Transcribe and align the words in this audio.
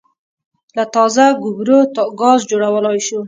له 0.75 0.83
تازه 0.95 1.25
ګوبرو 1.43 1.79
ګاز 2.19 2.39
جوړولای 2.49 2.99
شو 3.07 3.19